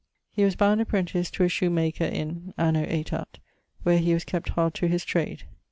He 0.31 0.43
was 0.43 0.55
bound 0.55 0.81
apprentice 0.81 1.29
to 1.29 1.43
a 1.43 1.47
shoe 1.47 1.69
maker 1.69 2.05
in..., 2.05 2.55
anno 2.57 2.83
aetat....; 2.85 3.37
where 3.83 3.99
he 3.99 4.15
was 4.15 4.23
kept 4.25 4.49
hard 4.49 4.73
to 4.73 4.87
his 4.87 5.05
trade. 5.05 5.43